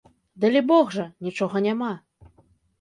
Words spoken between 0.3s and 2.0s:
Далібог жа, нічога няма.